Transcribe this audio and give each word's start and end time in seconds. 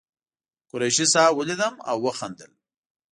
قریشي 0.69 1.05
صاحب 1.13 1.33
ولیدم 1.37 1.73
او 1.89 1.97
وخندل. 2.05 2.51